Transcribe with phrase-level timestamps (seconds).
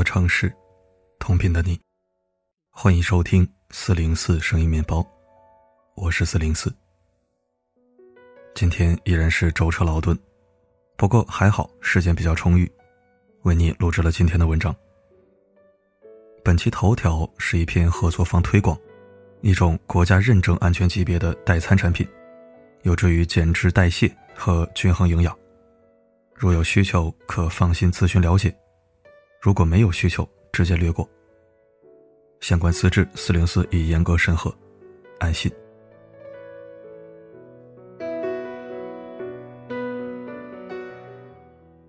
[0.00, 0.50] 的城市，
[1.18, 1.78] 同频的你，
[2.70, 5.06] 欢迎收听四零四声音面包，
[5.94, 6.74] 我是四零四。
[8.54, 10.18] 今天依然是舟车劳顿，
[10.96, 12.66] 不过还好时间比较充裕，
[13.42, 14.74] 为你录制了今天的文章。
[16.42, 18.74] 本期头条是一篇合作方推广
[19.42, 22.08] 一种国家认证安全级别的代餐产品，
[22.84, 25.38] 有助于减脂代谢和均衡营养。
[26.34, 28.50] 如有需求，可放心咨询了解。
[29.40, 31.08] 如果没有需求，直接略过。
[32.40, 34.54] 相关资质，四零四已严格审核，
[35.18, 35.50] 安心。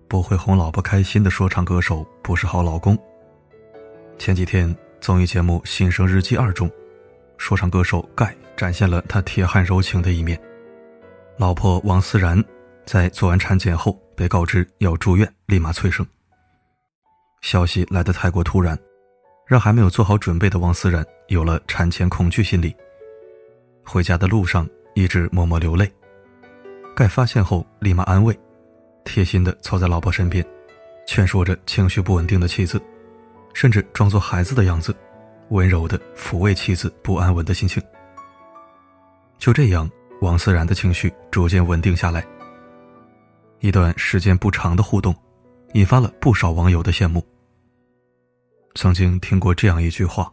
[0.08, 2.96] 不会哄老婆开心的说唱歌手不是好老公。
[4.18, 6.70] 前几天综艺节目《新生日记二》中，
[7.36, 10.40] 说唱歌手盖展现了他铁汉柔情的一面。
[11.36, 12.42] 老婆王思然
[12.86, 16.06] 在做完产检后被告知要住院，立马催生。
[17.42, 18.78] 消息来得太过突然，
[19.46, 22.74] 让还没有做好准备的王思然有了产前恐惧心理。
[23.84, 25.90] 回家的路上一直默默流泪。
[26.94, 28.38] 盖发现后立马安慰，
[29.04, 30.44] 贴心的凑在老婆身边，
[31.06, 32.80] 劝说着情绪不稳定的妻子，
[33.52, 34.94] 甚至装作孩子的样子，
[35.48, 37.82] 温柔的抚慰妻子不安稳的心情。
[39.38, 42.24] 就这样，王思然的情绪逐渐稳定下来。
[43.60, 45.14] 一段时间不长的互动，
[45.74, 47.26] 引发了不少网友的羡慕。
[48.74, 50.32] 曾经听过这样一句话：“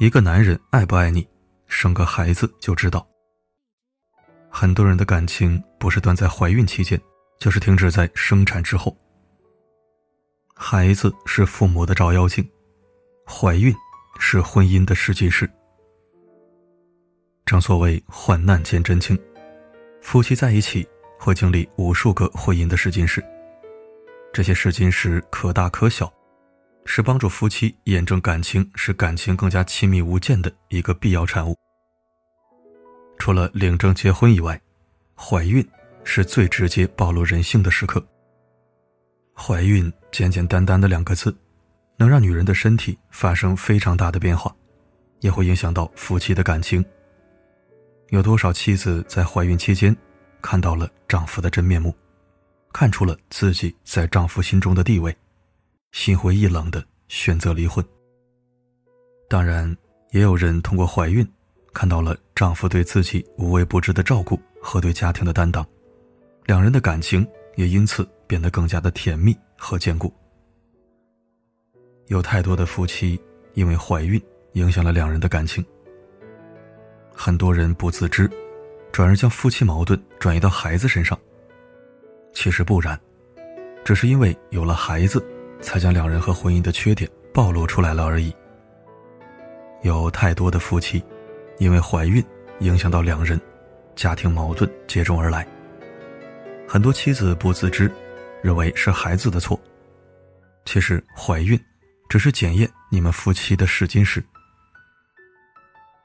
[0.00, 1.26] 一个男人爱不爱你，
[1.66, 3.06] 生个孩子就知道。”
[4.50, 7.00] 很多人的感情不是断在怀孕期间，
[7.38, 8.96] 就是停止在生产之后。
[10.54, 12.48] 孩子是父母的照妖镜，
[13.26, 13.74] 怀孕
[14.18, 15.48] 是婚姻的试金石。
[17.44, 19.16] 正所谓患难见真情，
[20.00, 23.22] 夫妻在一起会经历无数个婚姻的试金石，
[24.36, 26.12] 这些试金石可大可小。
[26.84, 31.56] 是帮助夫妻验证感情，使感情更加亲密无间的一个必要产物。
[33.18, 34.60] 除了领证结婚以外，
[35.14, 35.66] 怀孕
[36.04, 38.06] 是最直接暴露人性的时刻。
[39.34, 41.34] 怀孕简简单单的两个字，
[41.96, 44.54] 能让女人的身体发生非常大的变化，
[45.20, 46.84] 也会影响到夫妻的感情。
[48.10, 49.96] 有多少妻子在怀孕期间
[50.42, 51.96] 看到了丈夫的真面目，
[52.78, 55.16] 看出了自己在丈夫心中的地位？
[55.92, 57.82] 心灰意冷的选择离婚。
[59.30, 59.74] 当然，
[60.10, 61.26] 也有人通过怀孕，
[61.72, 65.66] 看到了丈夫对自己无微不至的照顾和对家庭的担当，
[66.44, 70.12] 两人的感情也因此变得更加的甜蜜和坚固。
[72.08, 73.18] 有太多的夫妻
[73.54, 74.22] 因为怀孕
[74.52, 75.64] 影响了两人的感情，
[77.14, 78.30] 很多人不自知，
[78.92, 81.18] 转而将夫妻矛盾转移到孩子身上。
[82.36, 83.00] 其实不然，
[83.82, 85.24] 只是因为有了孩子。
[85.62, 88.32] 才将两人和婚姻的缺点暴露出来了而已。
[89.82, 91.02] 有太多的夫妻，
[91.58, 92.22] 因为怀孕
[92.60, 93.40] 影响到两人，
[93.96, 95.48] 家庭矛盾接踵而来。
[96.68, 97.90] 很多妻子不自知，
[98.42, 99.58] 认为是孩子的错。
[100.66, 101.58] 其实怀孕，
[102.06, 104.22] 只是检验你们夫妻的试金石。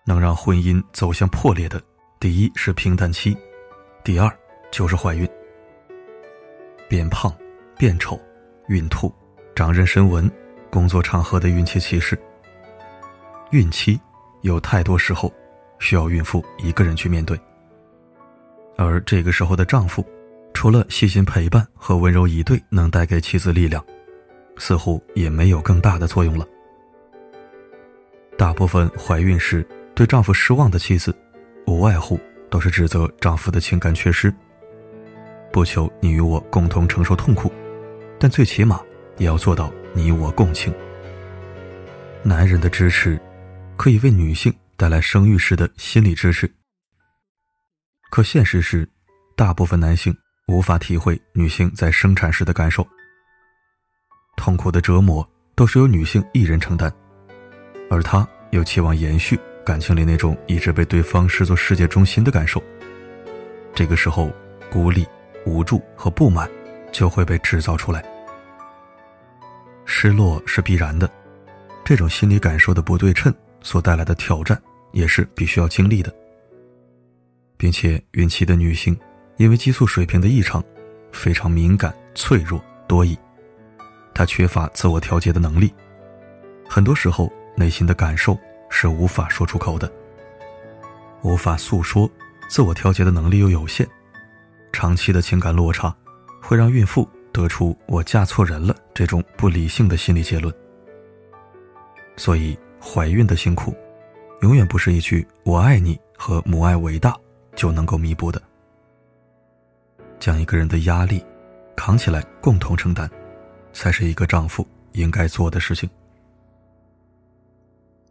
[0.05, 1.79] 能让婚姻走向破裂的，
[2.21, 3.37] 第一是平淡期，
[4.01, 4.33] 第二
[4.71, 5.29] 就是怀孕。
[6.91, 7.33] 变胖、
[7.77, 8.19] 变丑、
[8.67, 9.09] 孕吐。
[9.55, 10.29] 长妊娠纹，
[10.69, 12.19] 工作场合的孕期歧视。
[13.51, 13.97] 孕期
[14.41, 15.33] 有太多时候
[15.79, 17.39] 需要孕妇一个人去面对，
[18.75, 20.05] 而这个时候的丈夫，
[20.53, 23.81] 除了细心陪伴和温柔以对能带给妻子力量，
[24.57, 26.45] 似乎也没有更大的作用了。
[28.37, 29.65] 大部分怀孕时
[29.95, 31.15] 对丈夫失望的妻子，
[31.67, 32.19] 无外乎
[32.49, 34.33] 都是指责丈夫的情感缺失，
[35.51, 37.51] 不求你与我共同承受痛苦，
[38.19, 38.81] 但最起码。
[39.17, 40.73] 也要做到你我共情。
[42.23, 43.19] 男人的支持，
[43.77, 46.51] 可以为女性带来生育时的心理支持。
[48.09, 48.87] 可现实是，
[49.35, 50.15] 大部分男性
[50.47, 52.87] 无法体会女性在生产时的感受。
[54.37, 56.91] 痛苦的折磨都是由女性一人承担，
[57.89, 62.63] 而他又期望延续感情里那种一直被对方视作世界中心的感受。
[63.75, 64.31] 这个时候，
[64.71, 65.05] 孤立、
[65.45, 66.49] 无助和不满
[66.91, 68.03] 就会被制造出来。
[69.85, 71.09] 失落是必然的，
[71.83, 74.61] 这种心理感受的不对称所带来的挑战
[74.91, 76.13] 也是必须要经历的，
[77.57, 78.97] 并且孕期的女性
[79.37, 80.63] 因为激素水平的异常，
[81.11, 83.17] 非常敏感、脆弱、多疑，
[84.13, 85.73] 她缺乏自我调节的能力，
[86.69, 88.37] 很多时候内心的感受
[88.69, 89.91] 是无法说出口的，
[91.21, 92.09] 无法诉说，
[92.47, 93.87] 自我调节的能力又有限，
[94.71, 95.95] 长期的情感落差
[96.41, 97.07] 会让孕妇。
[97.33, 100.53] 得出我嫁错人了这种不理性的心理结论。
[102.17, 103.73] 所以怀孕的辛苦，
[104.41, 107.15] 永远不是一句“我爱你”和“母爱伟大”
[107.55, 108.41] 就能够弥补的。
[110.19, 111.23] 将一个人的压力
[111.73, 113.09] 扛起来，共同承担，
[113.71, 115.89] 才是一个丈夫应该做的事情。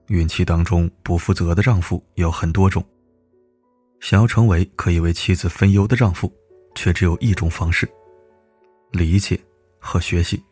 [0.07, 2.83] 孕期当中不负责的丈夫有很多种，
[4.01, 6.33] 想要成为可以为妻子分忧的丈夫，
[6.75, 7.89] 却只有一种方式：
[8.91, 9.39] 理解
[9.79, 10.43] 和学习。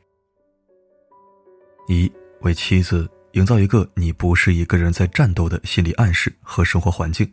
[1.89, 2.11] 一
[2.41, 7.33] 为妻子营造一个你不是一个人在战斗的心理暗示和生活环境。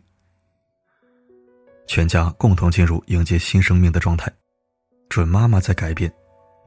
[1.86, 4.32] 全家共同进入迎接新生命的状态，
[5.08, 6.12] 准妈妈在改变，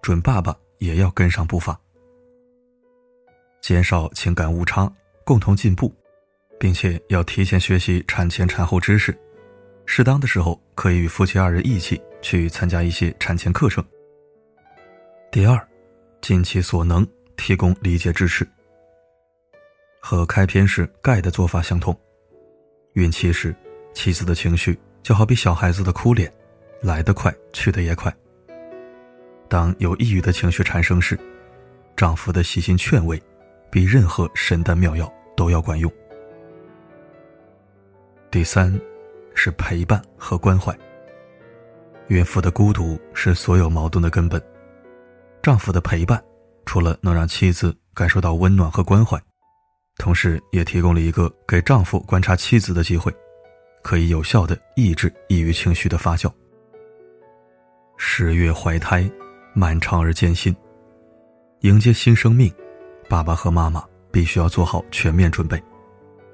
[0.02, 1.78] 准爸爸也要跟上步伐，
[3.60, 4.92] 减少情感误差，
[5.26, 5.94] 共同进步，
[6.58, 9.14] 并且要提前学习产前产后知识，
[9.86, 13.84] 适当的时候可以与夫妻二人一起去参加一些产前课程。
[15.32, 15.60] 第二，
[16.22, 17.08] 尽其所能
[17.38, 18.48] 提供理解支持，
[20.02, 21.98] 和开篇时盖的做法相同，
[22.94, 23.56] 孕期时
[23.94, 24.78] 妻子的情绪。
[25.02, 26.32] 就好比小孩子的哭脸，
[26.82, 28.14] 来得快，去得也快。
[29.48, 31.18] 当有抑郁的情绪产生时，
[31.96, 33.20] 丈夫的细心劝慰，
[33.72, 35.92] 比任何神丹妙药都要管用。
[38.30, 38.80] 第三，
[39.34, 40.78] 是陪伴和关怀。
[42.10, 44.42] 孕妇的孤独是所有矛盾的根本，
[45.42, 46.22] 丈夫的陪伴，
[46.66, 49.20] 除了能让妻子感受到温暖和关怀，
[49.98, 53.14] 同时也提供了一个给丈夫观察妻子的机会。
[53.82, 56.30] 可以有效的抑制抑郁情绪的发酵。
[57.98, 59.10] 十月怀胎，
[59.54, 60.54] 漫长而艰辛，
[61.62, 62.54] 迎接新生命，
[63.08, 63.82] 爸爸和妈妈
[64.12, 65.62] 必须要做好全面准备，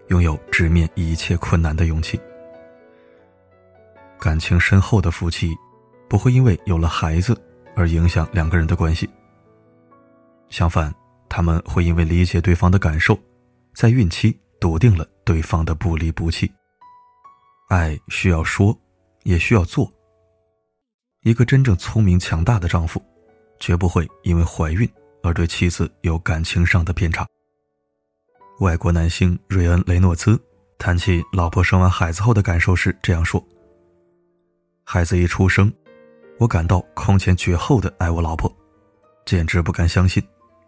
[0.07, 2.19] 拥有直面一切困难的勇气。
[4.19, 5.55] 感情深厚的夫妻，
[6.15, 7.37] 不会因为有了孩子
[7.75, 9.09] 而影响两个人的关系。
[10.49, 10.95] 相反，
[11.27, 13.19] 他们会因为理解对方的感受，
[13.73, 16.49] 在孕期笃定了对方的不离不弃。
[17.67, 18.73] 爱需要说，
[19.23, 19.91] 也需要做。
[21.23, 23.03] 一个真正聪明强大的丈夫，
[23.59, 24.89] 绝不会因为怀孕
[25.21, 27.27] 而对妻子有感情上的偏差。
[28.61, 30.41] 外国男星瑞恩·雷诺兹
[30.77, 33.45] 谈起老婆生完孩子后的感受时这样说
[34.85, 35.69] ：“孩子一出生，
[36.37, 38.53] 我感到空前绝后的爱我老婆，
[39.25, 40.21] 简直不敢相信，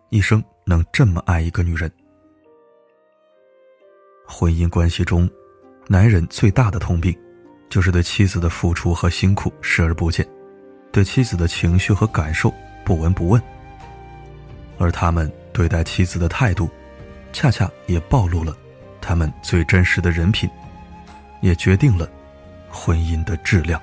[0.09, 1.91] 一生能这么爱一个女人。”
[4.27, 5.29] 婚姻关系中。
[5.89, 7.17] 男人最大的通病，
[7.69, 10.27] 就是对妻子的付出和辛苦视而不见，
[10.91, 12.53] 对妻子的情绪和感受
[12.83, 13.41] 不闻不问。
[14.77, 16.69] 而他们对待妻子的态度，
[17.31, 18.53] 恰恰也暴露了
[18.99, 20.49] 他们最真实的人品，
[21.39, 22.05] 也决定了
[22.69, 23.81] 婚姻的质量。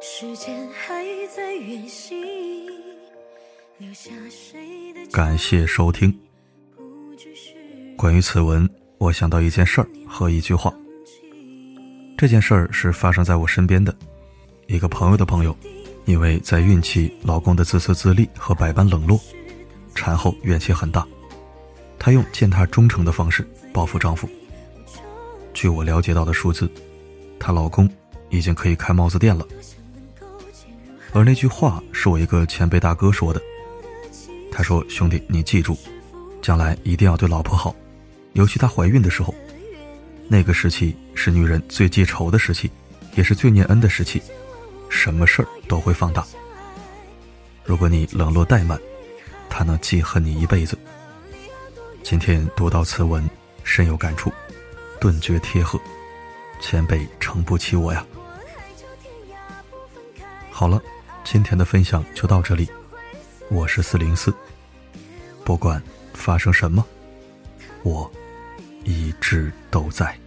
[0.00, 1.04] 时间还
[1.34, 1.42] 在
[5.10, 6.16] 感谢收听。
[7.96, 10.72] 关于此文，我想到一件事儿和一句话。
[12.16, 13.92] 这件事儿是发生在我身边的，
[14.68, 15.56] 一个朋友的朋友，
[16.04, 19.20] 因为在孕期老公的自私自利和百般冷落，
[19.94, 21.06] 产后怨气很大，
[21.98, 24.28] 她用践踏忠诚的方式报复丈夫。
[25.54, 26.70] 据我了解到的数字，
[27.38, 27.88] 她老公
[28.28, 29.46] 已经可以开帽子店了。
[31.12, 33.42] 而那句话是我一个前辈大哥说的，
[34.52, 35.76] 他说：“兄弟，你记住，
[36.40, 37.74] 将来一定要对老婆好，
[38.34, 39.34] 尤其她怀孕的时候，
[40.28, 42.70] 那个时期是女人最记仇的时期，
[43.16, 44.22] 也是最念恩的时期，
[44.90, 46.26] 什么事儿都会放大。
[47.64, 48.78] 如果你冷落怠慢，
[49.48, 50.78] 她能记恨你一辈子。”
[52.04, 53.26] 今天读到此文，
[53.64, 54.30] 深有感触，
[55.00, 55.80] 顿觉贴合，
[56.60, 58.04] 前辈诚不起我呀。
[60.50, 60.78] 好了。
[61.22, 62.68] 今天的分享就到这里，
[63.50, 64.34] 我是四零四。
[65.44, 65.80] 不管
[66.14, 66.84] 发生什么，
[67.84, 68.10] 我
[68.84, 70.18] 一直都在。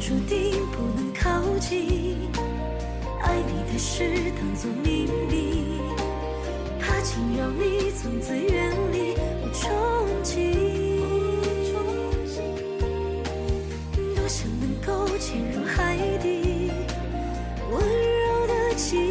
[0.00, 2.16] 注定不能靠近。
[3.22, 4.02] 爱你的事
[4.38, 5.78] 当作秘密，
[6.80, 9.68] 怕惊扰你，从此远离我憧
[10.24, 10.34] 憬。
[14.16, 16.72] 多想能够潜入海底，
[17.70, 19.09] 温柔的情。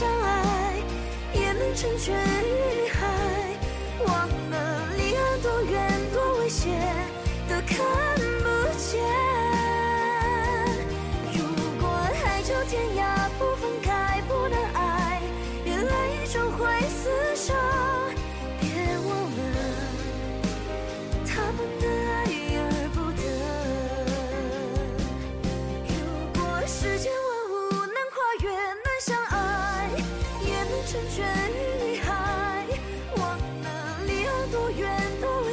[0.00, 0.82] 相爱
[1.34, 3.06] 也能成全与海，
[4.06, 6.72] 忘了离岸多远，多危险
[7.46, 7.76] 都看
[8.16, 9.19] 不见。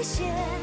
[0.08, 0.57] 谢。